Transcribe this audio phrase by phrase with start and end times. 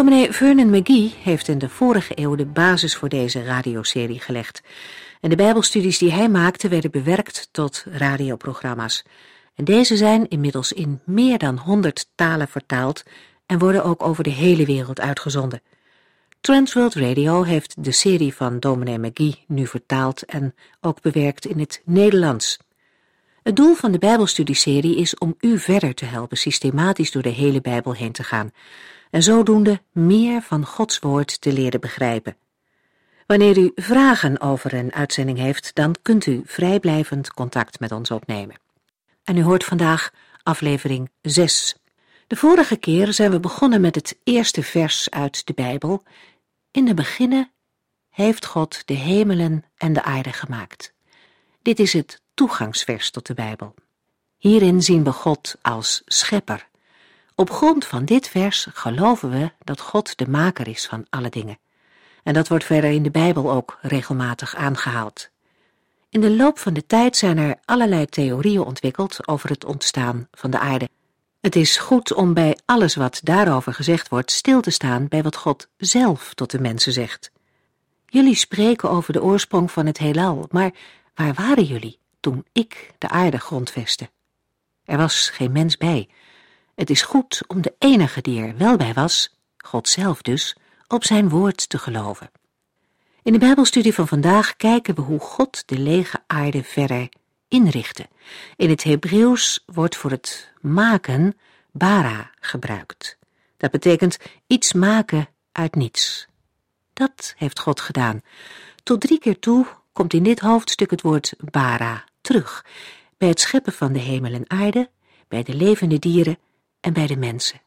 [0.00, 4.62] Dominee Vernon McGee heeft in de vorige eeuw de basis voor deze radioserie gelegd.
[5.20, 9.04] En de Bijbelstudies die hij maakte werden bewerkt tot radioprogramma's.
[9.54, 13.02] En deze zijn inmiddels in meer dan 100 talen vertaald
[13.46, 15.62] en worden ook over de hele wereld uitgezonden.
[16.40, 21.82] Transworld Radio heeft de serie van Dominee McGee nu vertaald en ook bewerkt in het
[21.84, 22.58] Nederlands.
[23.42, 27.60] Het doel van de Bijbelstudieserie is om u verder te helpen systematisch door de hele
[27.60, 28.52] Bijbel heen te gaan
[29.10, 32.36] en zodoende meer van Gods woord te leren begrijpen.
[33.26, 38.56] Wanneer u vragen over een uitzending heeft, dan kunt u vrijblijvend contact met ons opnemen.
[39.24, 40.10] En u hoort vandaag
[40.42, 41.76] aflevering 6.
[42.26, 46.02] De vorige keer zijn we begonnen met het eerste vers uit de Bijbel.
[46.70, 47.50] In de beginnen
[48.10, 50.92] heeft God de hemelen en de aarde gemaakt.
[51.62, 53.74] Dit is het toegangsvers tot de Bijbel.
[54.36, 56.68] Hierin zien we God als schepper.
[57.40, 61.58] Op grond van dit vers geloven we dat God de maker is van alle dingen.
[62.22, 65.30] En dat wordt verder in de Bijbel ook regelmatig aangehaald.
[66.10, 70.50] In de loop van de tijd zijn er allerlei theorieën ontwikkeld over het ontstaan van
[70.50, 70.88] de aarde.
[71.40, 75.36] Het is goed om bij alles wat daarover gezegd wordt stil te staan bij wat
[75.36, 77.30] God zelf tot de mensen zegt.
[78.06, 80.70] Jullie spreken over de oorsprong van het heelal, maar
[81.14, 84.10] waar waren jullie toen ik de aarde grondvestte?
[84.84, 86.08] Er was geen mens bij.
[86.80, 90.56] Het is goed om de enige die er wel bij was, God zelf dus,
[90.88, 92.30] op zijn woord te geloven.
[93.22, 97.08] In de Bijbelstudie van vandaag kijken we hoe God de lege aarde verder
[97.48, 98.08] inrichtte.
[98.56, 101.38] In het Hebreeuws wordt voor het maken
[101.72, 103.18] bara gebruikt.
[103.56, 104.16] Dat betekent
[104.46, 106.26] iets maken uit niets.
[106.92, 108.20] Dat heeft God gedaan.
[108.82, 112.64] Tot drie keer toe komt in dit hoofdstuk het woord bara terug,
[113.18, 114.90] bij het scheppen van de hemel en aarde,
[115.28, 116.38] bij de levende dieren
[116.80, 117.60] en bij de mensen.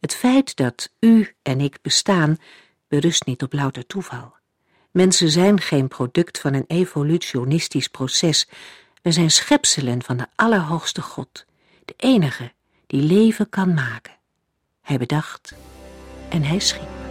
[0.00, 2.38] Het feit dat u en ik bestaan
[2.88, 4.34] berust niet op louter toeval.
[4.90, 8.48] Mensen zijn geen product van een evolutionistisch proces.
[9.02, 11.44] We zijn schepselen van de Allerhoogste God,
[11.84, 12.52] de enige
[12.86, 14.16] die leven kan maken.
[14.80, 15.54] Hij bedacht
[16.28, 17.01] en hij schiep.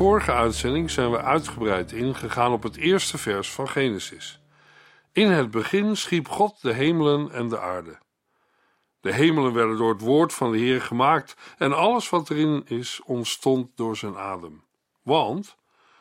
[0.00, 4.40] Vorige uitzending zijn we uitgebreid ingegaan op het eerste vers van Genesis.
[5.12, 7.98] In het begin schiep God de hemelen en de aarde.
[9.00, 13.00] De hemelen werden door het woord van de Heer gemaakt en alles wat erin is
[13.04, 14.64] ontstond door zijn adem.
[15.02, 15.56] Want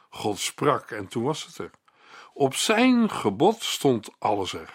[0.09, 1.71] God sprak en toen was het er.
[2.33, 4.73] Op zijn gebod stond alles er.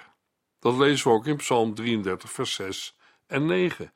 [0.61, 3.93] Dat lezen we ook in Psalm 33, vers 6 en 9.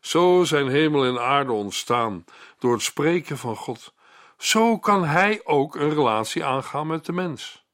[0.00, 2.24] Zo zijn hemel en aarde ontstaan
[2.58, 3.92] door het spreken van God.
[4.40, 7.64] Zo kan hij ook een relatie aangaan met de mens.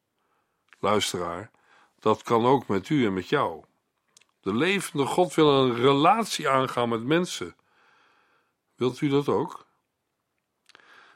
[0.78, 1.50] Luisteraar,
[1.98, 3.64] dat kan ook met u en met jou.
[4.40, 7.56] De levende God wil een relatie aangaan met mensen.
[8.74, 9.66] Wilt u dat ook?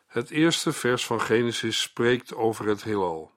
[0.07, 3.33] Het eerste vers van Genesis spreekt over het heelal.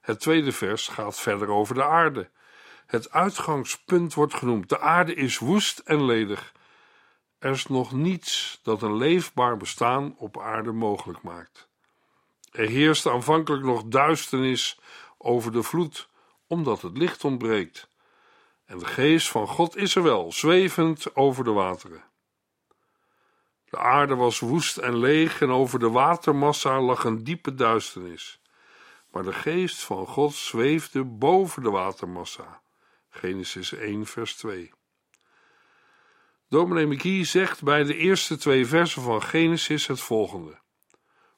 [0.00, 2.30] Het tweede vers gaat verder over de aarde.
[2.86, 6.53] Het uitgangspunt wordt genoemd: de aarde is woest en ledig
[7.44, 11.68] Er is nog niets dat een leefbaar bestaan op aarde mogelijk maakt.
[12.50, 14.78] Er heerst aanvankelijk nog duisternis
[15.18, 16.08] over de vloed,
[16.46, 17.88] omdat het licht ontbreekt.
[18.64, 22.04] En de geest van God is er wel, zwevend over de wateren.
[23.64, 28.40] De aarde was woest en leeg en over de watermassa lag een diepe duisternis.
[29.10, 32.62] Maar de geest van God zweefde boven de watermassa.
[33.10, 34.72] Genesis 1, vers 2.
[36.54, 40.58] Dominee McGee zegt bij de eerste twee versen van Genesis het volgende.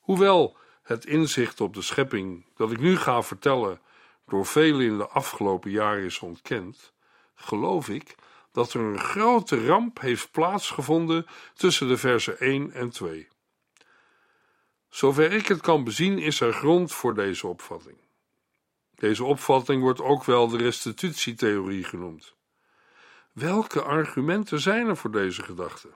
[0.00, 3.80] Hoewel het inzicht op de schepping dat ik nu ga vertellen
[4.26, 6.92] door velen in de afgelopen jaren is ontkend,
[7.34, 8.14] geloof ik
[8.52, 13.28] dat er een grote ramp heeft plaatsgevonden tussen de versen 1 en 2.
[14.88, 17.98] Zover ik het kan bezien, is er grond voor deze opvatting.
[18.94, 22.35] Deze opvatting wordt ook wel de restitutietheorie genoemd.
[23.38, 25.88] Welke argumenten zijn er voor deze gedachte?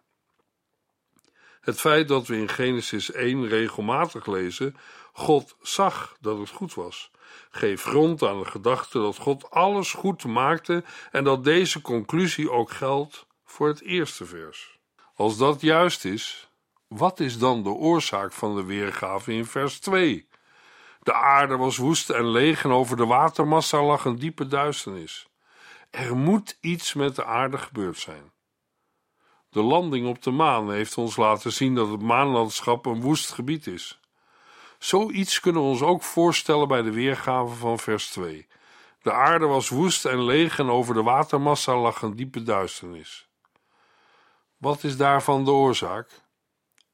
[1.61, 4.77] Het feit dat we in Genesis 1 regelmatig lezen:
[5.13, 7.11] God zag dat het goed was,
[7.51, 12.71] geeft grond aan de gedachte dat God alles goed maakte en dat deze conclusie ook
[12.71, 14.79] geldt voor het eerste vers.
[15.15, 16.51] Als dat juist is,
[16.89, 20.29] wat is dan de oorzaak van de weergave in vers 2?
[21.03, 25.29] De aarde was woest en leeg en over de watermassa lag een diepe duisternis.
[25.91, 28.33] Er moet iets met de aarde gebeurd zijn.
[29.51, 33.67] De landing op de maan heeft ons laten zien dat het maanlandschap een woest gebied
[33.67, 34.01] is.
[34.79, 38.47] Zoiets kunnen we ons ook voorstellen bij de weergave van vers 2.
[39.03, 43.29] De aarde was woest en leeg en over de watermassa lag een diepe duisternis.
[44.57, 46.23] Wat is daarvan de oorzaak?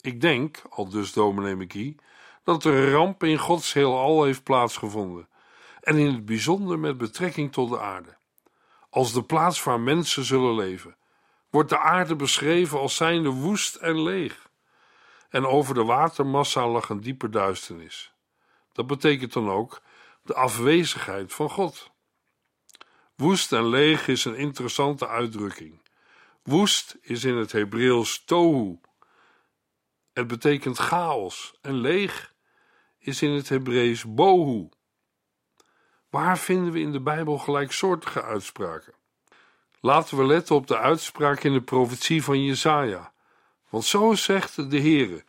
[0.01, 1.97] Ik denk, al dus dominee McGee,
[2.45, 5.29] dat er een ramp in Gods heelal heeft plaatsgevonden,
[5.81, 8.16] en in het bijzonder met betrekking tot de aarde.
[8.97, 10.97] Als de plaats waar mensen zullen leven,
[11.51, 14.51] wordt de aarde beschreven als zijnde woest en leeg.
[15.29, 18.13] En over de watermassa lag een diepe duisternis.
[18.73, 19.83] Dat betekent dan ook
[20.23, 21.91] de afwezigheid van God.
[23.15, 25.83] Woest en leeg is een interessante uitdrukking.
[26.43, 28.81] Woest is in het Hebreeuws tohu.
[30.13, 32.35] Het betekent chaos en leeg
[32.99, 34.69] is in het Hebreeuws bohu.
[36.17, 38.93] Waar vinden we in de Bijbel gelijksoortige uitspraken?
[39.81, 43.13] Laten we letten op de uitspraak in de profetie van Jesaja.
[43.69, 45.25] Want zo zegt de Heere,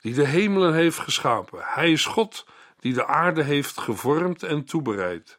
[0.00, 1.60] die de hemelen heeft geschapen.
[1.62, 2.46] Hij is God,
[2.78, 5.38] die de aarde heeft gevormd en toebereid.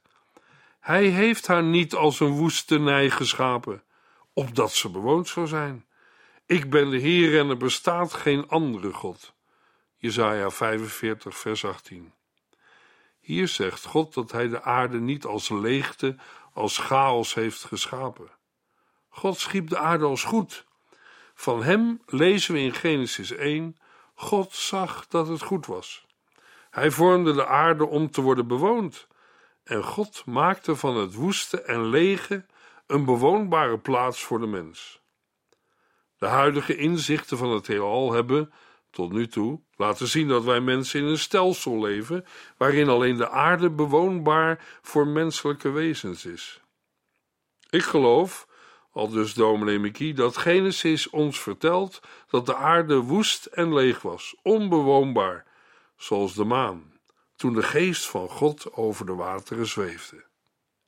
[0.79, 3.83] Hij heeft haar niet als een woestenij geschapen,
[4.33, 5.85] opdat ze bewoond zou zijn.
[6.45, 9.33] Ik ben de Heer en er bestaat geen andere God.
[9.97, 12.13] Jesaja 45, vers 18.
[13.21, 16.15] Hier zegt God dat hij de aarde niet als leegte,
[16.53, 18.29] als chaos heeft geschapen.
[19.09, 20.65] God schiep de aarde als goed.
[21.33, 23.77] Van hem lezen we in Genesis 1:
[24.13, 26.05] God zag dat het goed was.
[26.69, 29.07] Hij vormde de aarde om te worden bewoond.
[29.63, 32.45] En God maakte van het woeste en lege
[32.87, 35.01] een bewoonbare plaats voor de mens.
[36.17, 38.53] De huidige inzichten van het heelal hebben,
[38.91, 42.25] tot nu toe, laten zien dat wij mensen in een stelsel leven
[42.57, 46.61] waarin alleen de aarde bewoonbaar voor menselijke wezens is.
[47.69, 48.47] Ik geloof
[48.91, 51.99] al dus dominee Mickey, dat Genesis ons vertelt
[52.29, 55.45] dat de aarde woest en leeg was, onbewoonbaar,
[55.97, 56.99] zoals de maan,
[57.35, 60.29] toen de geest van God over de wateren zweefde.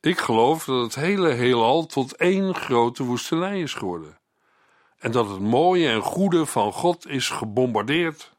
[0.00, 4.18] Ik geloof dat het hele heelal tot één grote woestenij is geworden.
[5.04, 8.32] En dat het mooie en goede van God is gebombardeerd.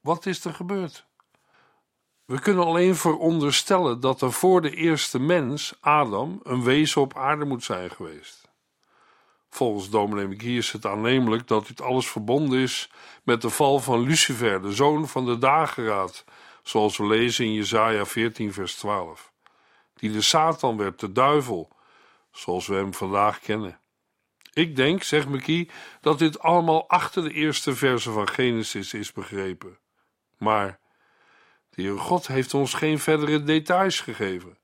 [0.00, 1.06] Wat is er gebeurd?
[2.24, 7.44] We kunnen alleen veronderstellen dat er voor de eerste mens, Adam, een wezen op aarde
[7.44, 8.50] moet zijn geweest.
[9.48, 12.90] Volgens dominee McGee is het aannemelijk dat dit alles verbonden is
[13.22, 16.24] met de val van Lucifer, de zoon van de dageraad,
[16.62, 19.32] zoals we lezen in Jesaja 14 vers 12,
[19.94, 21.68] die de Satan werd, de duivel,
[22.30, 23.80] zoals we hem vandaag kennen.
[24.56, 25.70] Ik denk, zegt McGee,
[26.00, 29.78] dat dit allemaal achter de eerste verse van Genesis is begrepen.
[30.38, 30.78] Maar
[31.70, 34.58] de Heer God heeft ons geen verdere details gegeven.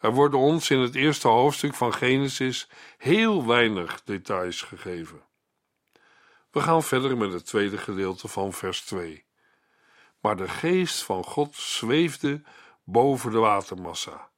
[0.00, 5.22] Er worden ons in het eerste hoofdstuk van Genesis heel weinig details gegeven.
[6.50, 9.24] We gaan verder met het tweede gedeelte van vers 2.
[10.20, 12.42] Maar de geest van God zweefde
[12.84, 14.30] boven de watermassa.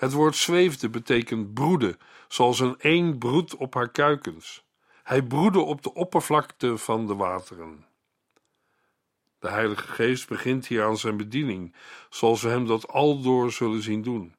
[0.00, 1.98] Het woord zweefde betekent broeden,
[2.30, 4.64] zoals een een broedt op haar kuikens.
[5.02, 7.86] Hij broedde op de oppervlakte van de wateren.
[9.38, 11.74] De Heilige Geest begint hier aan zijn bediening,
[12.10, 14.34] zoals we hem dat aldoor zullen zien doen.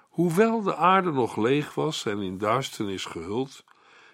[0.00, 3.64] Hoewel de aarde nog leeg was en in duisternis gehuld,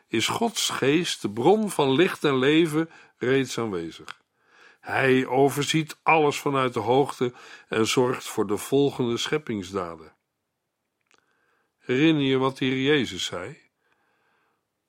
[0.09, 4.21] is Gods geest, de bron van licht en leven, reeds aanwezig.
[4.81, 7.33] Hij overziet alles vanuit de hoogte
[7.69, 10.16] en zorgt voor de volgende scheppingsdaden.
[11.87, 13.59] Herinner je wat hier Jezus zei?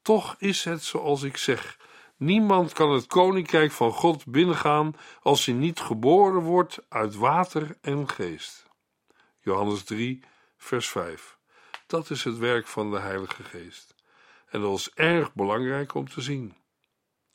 [0.01, 1.77] Toch is het zoals ik zeg:
[2.15, 8.09] niemand kan het koninkrijk van God binnengaan als hij niet geboren wordt uit water en
[8.09, 8.65] geest.
[9.39, 10.23] Johannes 3,
[10.57, 11.37] vers 5.
[11.87, 13.95] Dat is het werk van de Heilige Geest.
[14.47, 16.55] En dat is erg belangrijk om te zien.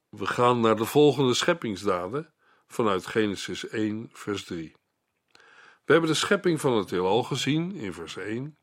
[0.09, 2.35] We gaan naar de volgende scheppingsdaden
[2.67, 4.75] vanuit Genesis 1, vers 3.
[5.85, 8.57] We hebben de schepping van het heelal gezien in vers 1.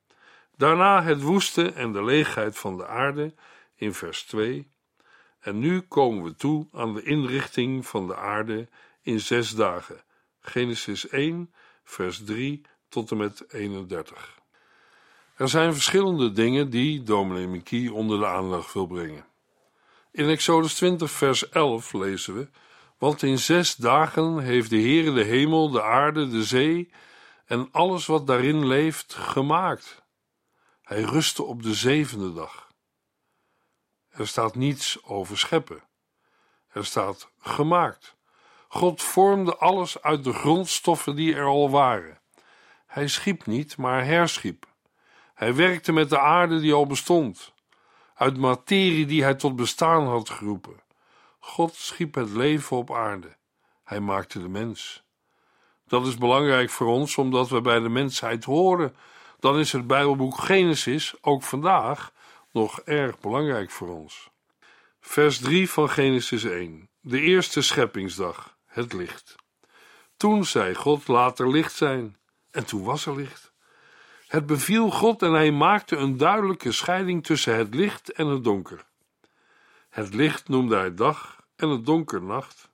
[0.60, 3.34] Daarna het woeste en de leegheid van de aarde
[3.76, 4.72] in vers 2.
[5.40, 8.68] En nu komen we toe aan de inrichting van de aarde
[9.02, 10.04] in zes dagen.
[10.40, 14.40] Genesis 1, vers 3 tot en met 31.
[15.36, 19.26] Er zijn verschillende dingen die dominee Mickey onder de aandacht wil brengen.
[20.12, 22.48] In Exodus 20, vers 11 lezen we:
[22.98, 26.92] Want in zes dagen heeft de Heere de hemel, de aarde, de zee
[27.46, 29.99] en alles wat daarin leeft gemaakt.
[30.90, 32.68] Hij rustte op de zevende dag.
[34.10, 35.84] Er staat niets over scheppen.
[36.68, 38.16] Er staat gemaakt.
[38.68, 42.22] God vormde alles uit de grondstoffen die er al waren.
[42.86, 44.66] Hij schiep niet, maar herschiep.
[45.34, 47.54] Hij werkte met de aarde die al bestond,
[48.14, 50.82] uit materie die hij tot bestaan had geroepen.
[51.40, 53.38] God schiep het leven op aarde.
[53.84, 55.04] Hij maakte de mens.
[55.88, 58.96] Dat is belangrijk voor ons, omdat we bij de mensheid horen.
[59.40, 62.12] Dan is het Bijbelboek Genesis ook vandaag
[62.52, 64.30] nog erg belangrijk voor ons.
[65.00, 66.90] Vers 3 van Genesis 1.
[67.00, 69.36] De eerste scheppingsdag, het licht.
[70.18, 72.18] Toen zei God: Laat er licht zijn.
[72.52, 73.52] En toen was er licht.
[74.28, 78.86] Het beviel God en hij maakte een duidelijke scheiding tussen het licht en het donker.
[79.90, 82.70] Het licht noemde hij dag en het donker nacht.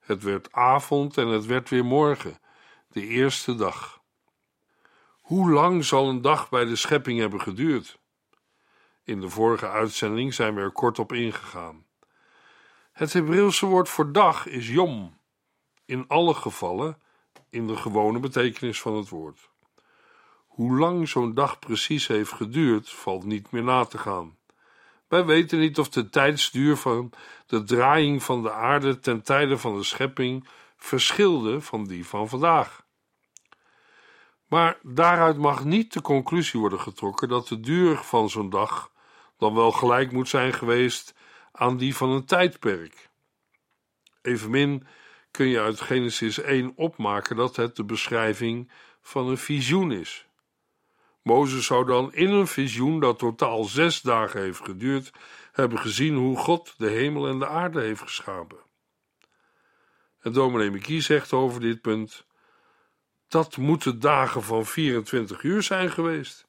[0.00, 2.38] Het werd avond en het werd weer morgen,
[2.88, 3.99] de eerste dag.
[5.30, 7.98] Hoe lang zal een dag bij de schepping hebben geduurd?
[9.04, 11.84] In de vorige uitzending zijn we er kort op ingegaan.
[12.92, 15.18] Het Hebreeuwse woord voor dag is yom,
[15.84, 16.98] in alle gevallen
[17.50, 19.50] in de gewone betekenis van het woord.
[20.46, 24.36] Hoe lang zo'n dag precies heeft geduurd, valt niet meer na te gaan.
[25.08, 27.12] Wij weten niet of de tijdsduur van
[27.46, 32.79] de draaiing van de aarde ten tijde van de schepping verschilde van die van vandaag.
[34.50, 38.92] Maar daaruit mag niet de conclusie worden getrokken dat de duur van zo'n dag
[39.38, 41.14] dan wel gelijk moet zijn geweest
[41.52, 43.10] aan die van een tijdperk.
[44.22, 44.86] Evenmin
[45.30, 50.26] kun je uit Genesis 1 opmaken dat het de beschrijving van een visioen is.
[51.22, 55.12] Mozes zou dan in een visioen dat totaal zes dagen heeft geduurd,
[55.52, 58.58] hebben gezien hoe God de hemel en de aarde heeft geschapen.
[60.20, 62.26] En dominee Mikie zegt over dit punt:
[63.30, 66.46] dat moeten dagen van 24 uur zijn geweest.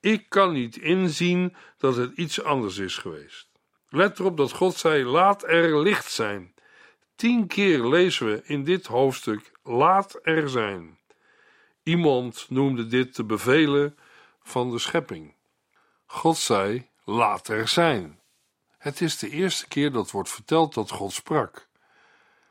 [0.00, 3.48] Ik kan niet inzien dat het iets anders is geweest.
[3.88, 6.54] Let erop dat God zei: laat er licht zijn.
[7.16, 10.98] Tien keer lezen we in dit hoofdstuk: laat er zijn.
[11.82, 13.98] Iemand noemde dit de bevelen
[14.42, 15.34] van de schepping.
[16.06, 18.20] God zei: laat er zijn.
[18.78, 21.67] Het is de eerste keer dat wordt verteld dat God sprak.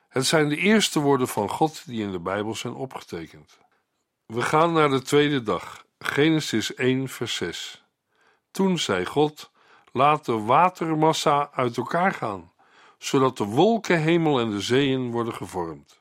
[0.07, 3.57] Het zijn de eerste woorden van God die in de Bijbel zijn opgetekend.
[4.25, 7.85] We gaan naar de tweede dag, Genesis 1, vers 6.
[8.51, 9.51] Toen zei God:
[9.91, 12.51] Laat de watermassa uit elkaar gaan,
[12.97, 15.97] zodat de wolkenhemel en de zeeën worden gevormd.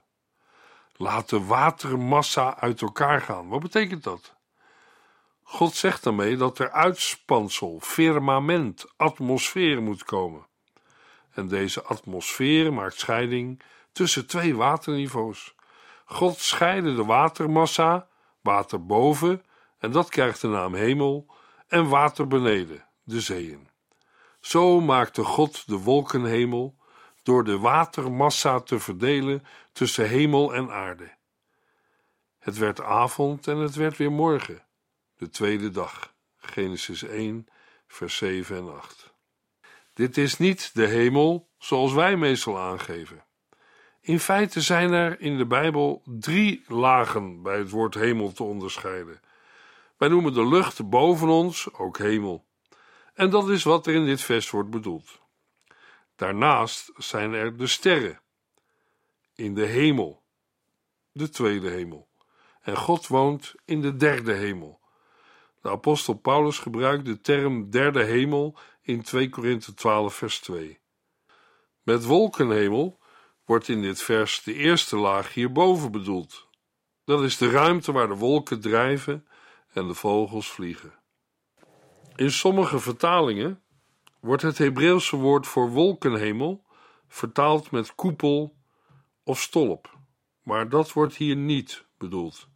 [0.97, 3.49] Laat de watermassa uit elkaar gaan.
[3.49, 4.35] Wat betekent dat?
[5.43, 10.47] God zegt daarmee dat er uitspansel, firmament, atmosfeer moet komen.
[11.31, 13.63] En deze atmosfeer maakt scheiding
[13.97, 15.55] tussen twee waterniveaus.
[16.05, 18.09] God scheidde de watermassa,
[18.41, 19.45] water boven,
[19.79, 21.27] en dat krijgt de naam hemel,
[21.67, 23.69] en water beneden, de zeeën.
[24.41, 26.77] Zo maakte God de wolkenhemel
[27.23, 31.15] door de watermassa te verdelen tussen hemel en aarde.
[32.39, 34.65] Het werd avond en het werd weer morgen,
[35.17, 36.15] de tweede dag.
[36.37, 37.47] Genesis 1,
[37.87, 39.15] vers 7 en 8.
[39.93, 43.26] Dit is niet de hemel zoals wij meestal aangeven.
[44.07, 49.21] In feite zijn er in de Bijbel drie lagen bij het woord hemel te onderscheiden.
[49.97, 52.45] Wij noemen de lucht boven ons ook hemel.
[53.15, 55.21] En dat is wat er in dit vers wordt bedoeld.
[56.17, 58.21] Daarnaast zijn er de sterren
[59.35, 60.23] in de hemel,
[61.13, 62.09] de tweede hemel.
[62.61, 64.81] En God woont in de derde hemel.
[65.61, 70.81] De apostel Paulus gebruikt de term derde hemel in 2 Korinthe 12 vers 2.
[71.83, 72.99] Met wolkenhemel
[73.47, 76.49] wordt in dit vers de eerste laag hierboven bedoeld.
[77.05, 79.27] Dat is de ruimte waar de wolken drijven
[79.73, 80.95] en de vogels vliegen.
[82.17, 83.63] In sommige vertalingen
[84.21, 86.65] wordt het Hebreeuwse woord voor wolkenhemel
[87.09, 88.57] vertaald met koepel
[89.25, 89.99] of stolp,
[90.43, 92.49] maar dat wordt hier niet bedoeld.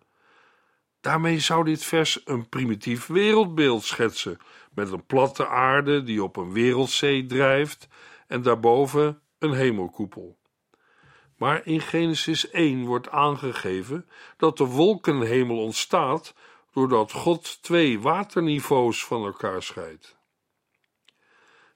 [1.00, 4.38] Daarmee zou dit vers een primitief wereldbeeld schetsen,
[4.74, 7.88] met een platte aarde die op een wereldzee drijft
[8.26, 10.39] en daarboven een hemelkoepel.
[11.40, 16.34] Maar in Genesis 1 wordt aangegeven dat de wolkenhemel ontstaat
[16.72, 20.16] doordat God twee waterniveaus van elkaar scheidt.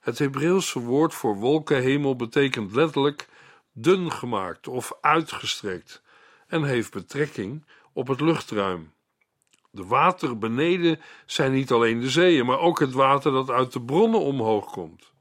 [0.00, 3.28] Het Hebreeuwse woord voor wolkenhemel betekent letterlijk
[3.73, 6.02] dun gemaakt of uitgestrekt
[6.47, 8.92] en heeft betrekking op het luchtruim.
[9.71, 13.83] De wateren beneden zijn niet alleen de zeeën, maar ook het water dat uit de
[13.83, 15.12] bronnen omhoog komt.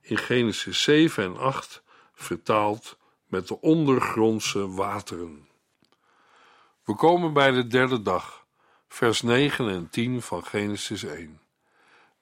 [0.00, 1.82] In Genesis 7 en 8
[2.14, 2.97] vertaald
[3.28, 5.48] met de ondergrondse wateren.
[6.84, 8.46] We komen bij de derde dag,
[8.88, 11.40] vers 9 en 10 van Genesis 1.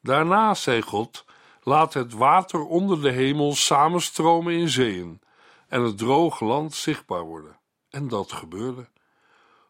[0.00, 1.24] Daarna zei God:
[1.62, 5.20] Laat het water onder de hemel samenstromen in zeeën
[5.68, 7.58] en het droge land zichtbaar worden.
[7.90, 8.88] En dat gebeurde.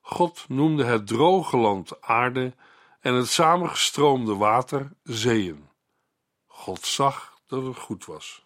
[0.01, 2.55] God noemde het droge land aarde
[3.01, 5.69] en het samengestroomde water zeeën.
[6.47, 8.46] God zag dat het goed was.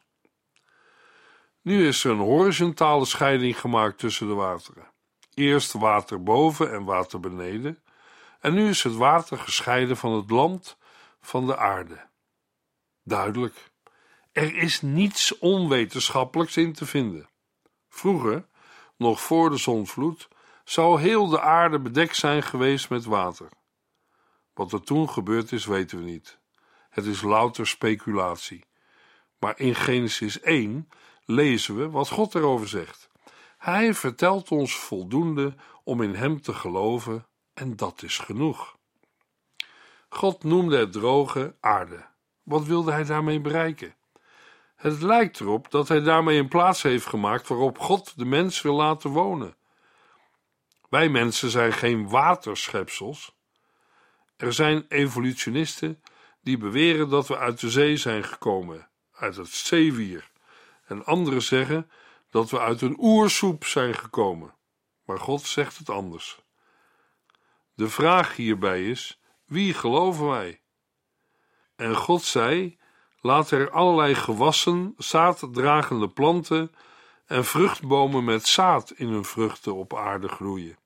[1.63, 4.91] Nu is er een horizontale scheiding gemaakt tussen de wateren.
[5.35, 7.83] Eerst water boven en water beneden,
[8.41, 10.77] en nu is het water gescheiden van het land
[11.21, 12.09] van de aarde.
[13.03, 13.71] Duidelijk,
[14.33, 17.29] er is niets onwetenschappelijks in te vinden.
[17.89, 18.47] Vroeger,
[18.97, 20.29] nog voor de zonvloed,
[20.65, 23.49] zou heel de aarde bedekt zijn geweest met water.
[24.55, 26.39] Wat er toen gebeurd is, weten we niet.
[26.91, 28.65] Het is louter speculatie.
[29.39, 30.89] Maar in Genesis 1
[31.31, 33.09] lezen we wat God erover zegt.
[33.59, 38.77] Hij vertelt ons voldoende om in Hem te geloven, en dat is genoeg.
[40.09, 42.07] God noemde het droge aarde.
[42.43, 43.95] Wat wilde Hij daarmee bereiken?
[44.77, 48.75] Het lijkt erop dat Hij daarmee een plaats heeft gemaakt waarop God de mens wil
[48.75, 49.57] laten wonen.
[50.89, 53.39] Wij mensen zijn geen waterschepsels.
[54.37, 56.03] Er zijn evolutionisten
[56.41, 60.30] die beweren dat we uit de zee zijn gekomen, uit het zeewier.
[60.91, 61.91] En anderen zeggen
[62.31, 64.55] dat we uit een oersoep zijn gekomen.
[65.05, 66.41] Maar God zegt het anders.
[67.75, 70.61] De vraag hierbij is: wie geloven wij?
[71.77, 72.79] En God zei:
[73.21, 76.75] Laat er allerlei gewassen, zaaddragende planten
[77.27, 80.79] en vruchtbomen met zaad in hun vruchten op aarde groeien.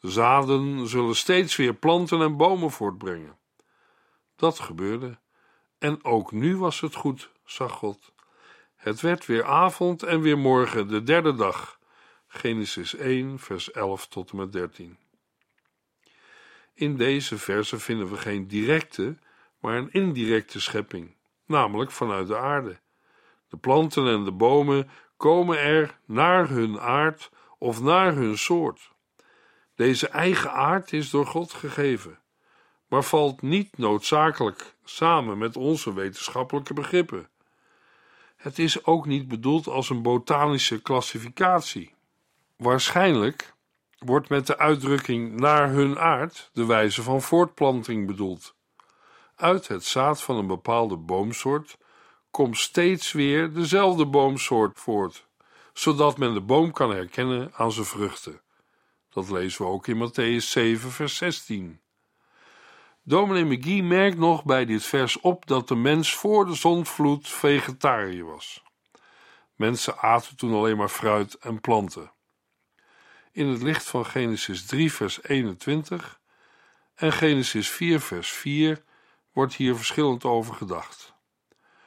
[0.00, 3.38] De zaden zullen steeds weer planten en bomen voortbrengen.
[4.36, 5.18] Dat gebeurde.
[5.78, 8.16] En ook nu was het goed, zag God.
[8.78, 11.78] Het werd weer avond en weer morgen, de derde dag.
[12.26, 14.98] Genesis 1, vers 11 tot en met 13.
[16.74, 19.16] In deze verse vinden we geen directe,
[19.60, 21.14] maar een indirecte schepping,
[21.46, 22.78] namelijk vanuit de aarde.
[23.48, 28.92] De planten en de bomen komen er naar hun aard of naar hun soort.
[29.74, 32.18] Deze eigen aard is door God gegeven,
[32.88, 37.28] maar valt niet noodzakelijk samen met onze wetenschappelijke begrippen.
[38.38, 41.94] Het is ook niet bedoeld als een botanische klassificatie.
[42.56, 43.54] Waarschijnlijk
[43.98, 48.54] wordt met de uitdrukking naar hun aard de wijze van voortplanting bedoeld.
[49.34, 51.78] Uit het zaad van een bepaalde boomsoort
[52.30, 55.26] komt steeds weer dezelfde boomsoort voort,
[55.72, 58.40] zodat men de boom kan herkennen aan zijn vruchten.
[59.08, 61.80] Dat lezen we ook in Matthäus 7, vers 16.
[63.08, 68.24] Dominee McGee merkt nog bij dit vers op dat de mens voor de zondvloed vegetariër
[68.24, 68.62] was.
[69.54, 72.12] Mensen aten toen alleen maar fruit en planten.
[73.32, 76.20] In het licht van Genesis 3, vers 21
[76.94, 78.82] en Genesis 4, vers 4
[79.32, 81.14] wordt hier verschillend over gedacht.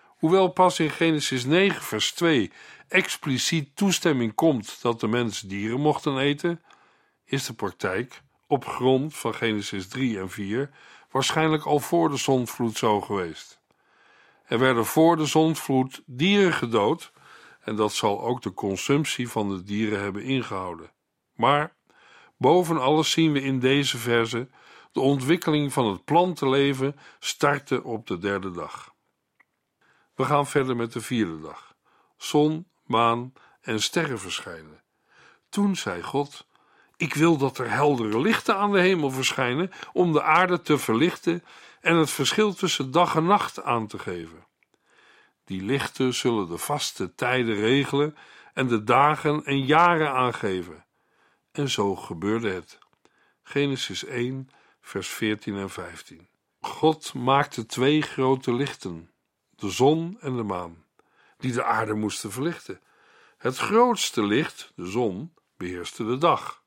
[0.07, 2.51] Hoewel pas in Genesis 9, vers 2
[2.87, 6.61] expliciet toestemming komt dat de mens dieren mochten eten,
[7.25, 10.69] is de praktijk, op grond van Genesis 3 en 4,
[11.11, 13.61] waarschijnlijk al voor de zondvloed zo geweest.
[14.45, 17.11] Er werden voor de zondvloed dieren gedood
[17.61, 20.91] en dat zal ook de consumptie van de dieren hebben ingehouden.
[21.35, 21.75] Maar
[22.37, 24.49] boven alles zien we in deze verse
[24.91, 28.93] de ontwikkeling van het plantenleven starten op de derde dag.
[30.15, 31.75] We gaan verder met de vierde dag.
[32.17, 34.83] Zon, maan en sterren verschijnen.
[35.49, 36.47] Toen zei God:
[37.01, 41.43] Ik wil dat er heldere lichten aan de hemel verschijnen om de aarde te verlichten
[41.79, 44.45] en het verschil tussen dag en nacht aan te geven.
[45.45, 48.17] Die lichten zullen de vaste tijden regelen
[48.53, 50.85] en de dagen en jaren aangeven.
[51.51, 52.79] En zo gebeurde het.
[53.43, 54.49] Genesis 1,
[54.81, 56.27] vers 14 en 15.
[56.59, 59.11] God maakte twee grote lichten,
[59.55, 60.85] de zon en de maan,
[61.37, 62.81] die de aarde moesten verlichten.
[63.37, 66.60] Het grootste licht, de zon, beheerste de dag,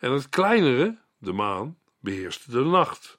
[0.00, 3.18] en het kleinere, de maan, beheerste de nacht.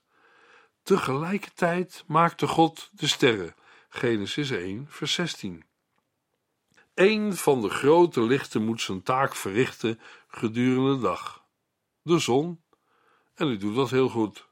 [0.83, 3.55] Tegelijkertijd maakte God de sterren.
[3.89, 5.63] Genesis 1, vers 16.
[6.93, 11.45] Eén van de grote lichten moet zijn taak verrichten gedurende de dag.
[12.01, 12.61] De zon,
[13.33, 14.47] en die doet dat heel goed.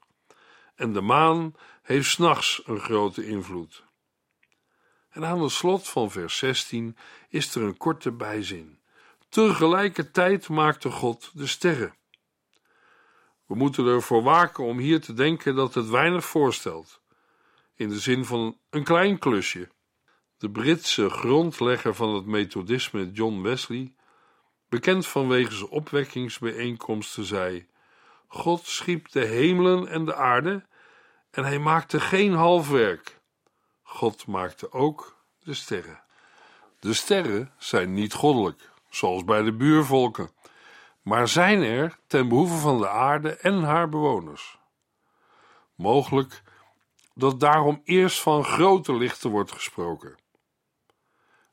[0.74, 3.84] En de maan heeft s'nachts een grote invloed.
[5.10, 6.96] En aan het slot van vers 16
[7.28, 8.78] is er een korte bijzin.
[9.28, 11.98] Tegelijkertijd maakte God de sterren.
[13.50, 17.00] We moeten ervoor waken om hier te denken dat het weinig voorstelt,
[17.74, 19.68] in de zin van een klein klusje.
[20.38, 23.94] De Britse grondlegger van het methodisme John Wesley,
[24.68, 27.66] bekend vanwege zijn opwekkingsbijeenkomsten, zei:
[28.26, 30.66] God schiep de hemelen en de aarde
[31.30, 33.20] en hij maakte geen halfwerk.
[33.82, 36.02] God maakte ook de sterren.
[36.80, 40.30] De sterren zijn niet goddelijk, zoals bij de buurvolken
[41.02, 44.58] maar zijn er ten behoeve van de aarde en haar bewoners.
[45.74, 46.42] Mogelijk
[47.14, 50.18] dat daarom eerst van grote lichten wordt gesproken.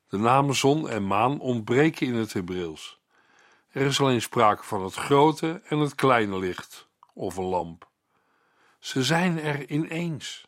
[0.08, 3.00] De namen zon en maan ontbreken in het Hebreeuws.
[3.70, 7.90] Er is alleen sprake van het grote en het kleine licht, of een lamp.
[8.80, 10.48] Ze zijn er ineens.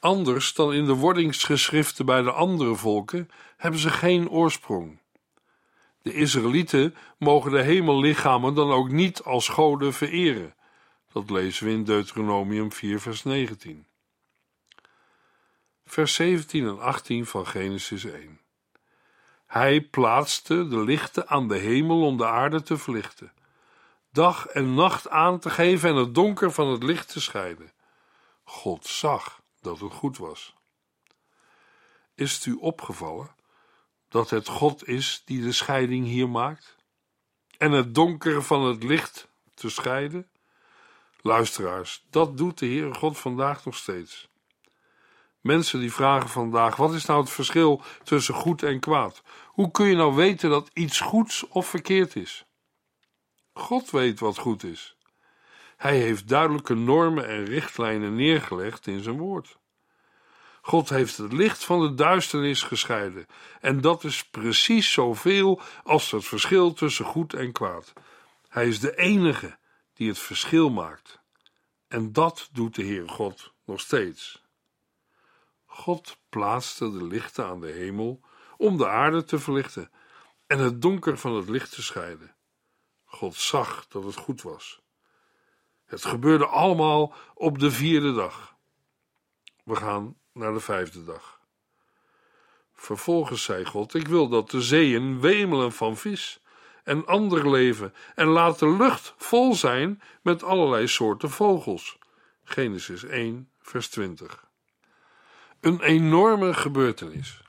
[0.00, 4.98] Anders dan in de wordingsgeschriften bij de andere volken hebben ze geen oorsprong.
[6.08, 10.54] De Israëlieten mogen de hemellichamen dan ook niet als goden vereren.
[11.12, 13.86] Dat lezen we in Deuteronomium 4, vers 19.
[15.84, 18.40] Vers 17 en 18 van Genesis 1.
[19.46, 23.32] Hij plaatste de lichten aan de hemel om de aarde te verlichten,
[24.12, 27.72] dag en nacht aan te geven en het donker van het licht te scheiden.
[28.44, 30.54] God zag dat het goed was.
[32.14, 33.36] Is het u opgevallen
[34.08, 36.76] dat het God is die de scheiding hier maakt?
[37.58, 40.28] En het donkere van het licht te scheiden?
[41.20, 44.28] Luisteraars, dat doet de Heere God vandaag nog steeds.
[45.40, 49.22] Mensen die vragen vandaag: wat is nou het verschil tussen goed en kwaad?
[49.46, 52.44] Hoe kun je nou weten dat iets goeds of verkeerd is?
[53.52, 54.96] God weet wat goed is.
[55.76, 59.58] Hij heeft duidelijke normen en richtlijnen neergelegd in zijn woord.
[60.68, 63.26] God heeft het licht van de duisternis gescheiden.
[63.60, 67.92] En dat is precies zoveel als het verschil tussen goed en kwaad.
[68.48, 69.58] Hij is de enige
[69.92, 71.20] die het verschil maakt.
[71.86, 74.44] En dat doet de Heer God nog steeds.
[75.66, 78.20] God plaatste de lichten aan de hemel
[78.56, 79.90] om de aarde te verlichten
[80.46, 82.34] en het donker van het licht te scheiden.
[83.04, 84.80] God zag dat het goed was.
[85.84, 88.56] Het gebeurde allemaal op de vierde dag.
[89.64, 91.40] We gaan naar de vijfde dag.
[92.74, 96.40] Vervolgens zei God: Ik wil dat de zeeën wemelen van vis
[96.84, 101.98] en ander leven, en laat de lucht vol zijn met allerlei soorten vogels.
[102.44, 104.46] Genesis 1, vers 20.
[105.60, 107.42] Een enorme gebeurtenis.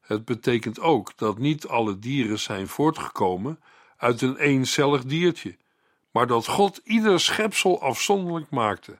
[0.00, 3.60] Het betekent ook dat niet alle dieren zijn voortgekomen
[3.96, 5.56] uit een eencellig diertje,
[6.10, 8.98] maar dat God ieder schepsel afzonderlijk maakte.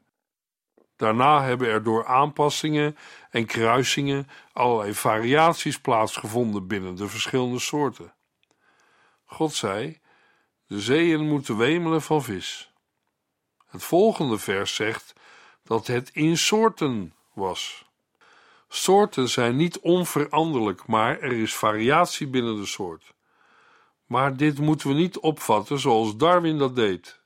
[0.99, 2.97] Daarna hebben er door aanpassingen
[3.31, 8.15] en kruisingen allerlei variaties plaatsgevonden binnen de verschillende soorten.
[9.25, 10.01] God zei:
[10.67, 12.73] De zeeën moeten wemelen van vis.
[13.67, 15.13] Het volgende vers zegt
[15.65, 17.85] dat het in soorten was.
[18.69, 23.15] Soorten zijn niet onveranderlijk, maar er is variatie binnen de soort.
[24.07, 27.21] Maar dit moeten we niet opvatten zoals Darwin dat deed.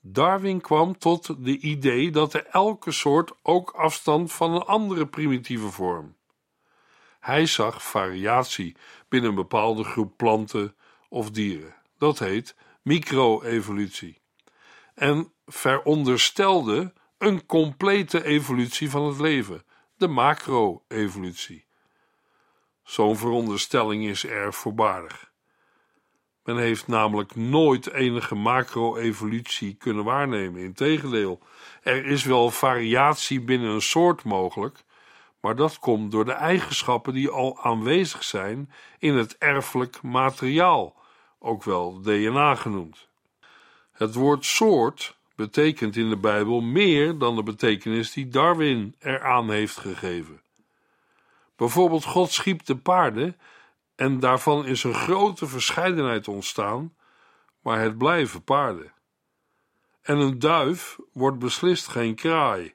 [0.00, 6.16] Darwin kwam tot de idee dat elke soort ook afstand van een andere primitieve vorm.
[7.20, 8.76] Hij zag variatie
[9.08, 10.76] binnen een bepaalde groep planten
[11.08, 11.74] of dieren.
[11.98, 14.20] Dat heet micro-evolutie.
[14.94, 19.64] En veronderstelde een complete evolutie van het leven,
[19.96, 21.66] de macro-evolutie.
[22.82, 25.29] Zo'n veronderstelling is erg voorbarig.
[26.44, 30.60] Men heeft namelijk nooit enige macro-evolutie kunnen waarnemen.
[30.60, 31.40] Integendeel,
[31.82, 34.84] er is wel variatie binnen een soort mogelijk,
[35.40, 40.96] maar dat komt door de eigenschappen die al aanwezig zijn in het erfelijk materiaal,
[41.38, 43.08] ook wel DNA genoemd.
[43.92, 49.76] Het woord soort betekent in de Bijbel meer dan de betekenis die Darwin eraan heeft
[49.76, 50.40] gegeven.
[51.56, 53.36] Bijvoorbeeld, God schiep de paarden
[54.00, 56.94] en daarvan is een grote verscheidenheid ontstaan,
[57.62, 58.92] maar het blijven paarden.
[60.02, 62.74] En een duif wordt beslist geen kraai.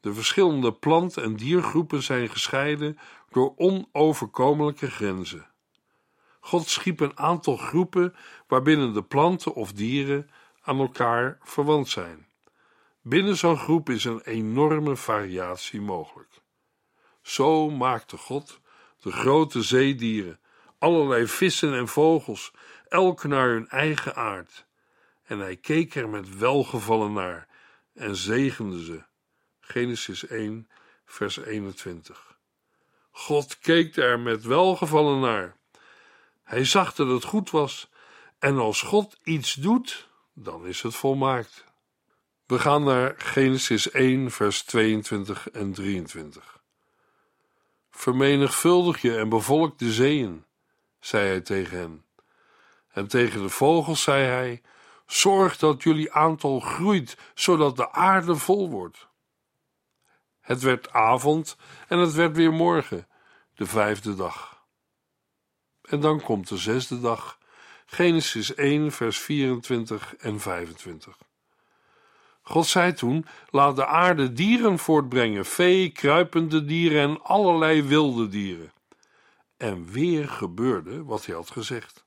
[0.00, 5.50] De verschillende plant- en diergroepen zijn gescheiden door onoverkomelijke grenzen.
[6.40, 8.14] God schiep een aantal groepen
[8.46, 12.26] waarbinnen de planten of dieren aan elkaar verwant zijn.
[13.02, 16.40] Binnen zo'n groep is een enorme variatie mogelijk.
[17.22, 18.60] Zo maakte God
[19.06, 20.40] de grote zeedieren,
[20.78, 22.52] allerlei vissen en vogels,
[22.88, 24.66] elk naar hun eigen aard.
[25.24, 27.48] En hij keek er met welgevallen naar
[27.94, 29.02] en zegende ze.
[29.60, 30.68] Genesis 1,
[31.04, 32.36] vers 21.
[33.10, 35.56] God keek er met welgevallen naar.
[36.42, 37.90] Hij zag dat het goed was,
[38.38, 41.64] en als God iets doet, dan is het volmaakt.
[42.46, 46.55] We gaan naar Genesis 1, vers 22 en 23.
[47.96, 50.44] Vermenigvuldig je en bevolk de zeeën,
[51.00, 52.04] zei hij tegen hen.
[52.92, 54.62] En tegen de vogels zei hij:
[55.06, 59.08] Zorg dat jullie aantal groeit, zodat de aarde vol wordt.
[60.40, 61.56] Het werd avond
[61.88, 63.08] en het werd weer morgen,
[63.54, 64.64] de vijfde dag.
[65.82, 67.38] En dan komt de zesde dag,
[67.86, 71.18] Genesis 1, vers 24 en 25.
[72.48, 78.72] God zei toen: Laat de aarde dieren voortbrengen, vee, kruipende dieren en allerlei wilde dieren.
[79.56, 82.04] En weer gebeurde wat hij had gezegd.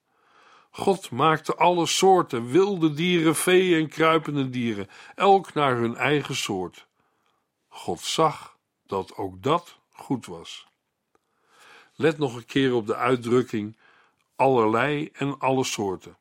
[0.72, 6.88] God maakte alle soorten, wilde dieren, vee en kruipende dieren, elk naar hun eigen soort.
[7.68, 10.68] God zag dat ook dat goed was.
[11.96, 13.78] Let nog een keer op de uitdrukking
[14.36, 16.18] allerlei en alle soorten.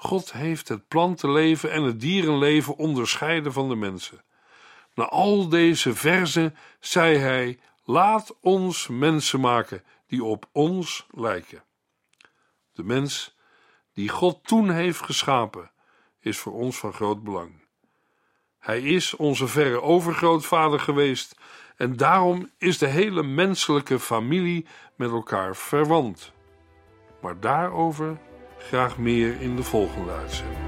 [0.00, 4.24] God heeft het plantenleven en het dierenleven onderscheiden van de mensen.
[4.94, 11.64] Na al deze verzen zei hij: Laat ons mensen maken die op ons lijken.
[12.72, 13.36] De mens
[13.92, 15.70] die God toen heeft geschapen,
[16.20, 17.66] is voor ons van groot belang.
[18.58, 21.36] Hij is onze verre overgrootvader geweest
[21.76, 26.32] en daarom is de hele menselijke familie met elkaar verwant.
[27.20, 28.18] Maar daarover
[28.58, 30.67] graag meer in de volgende uitzending.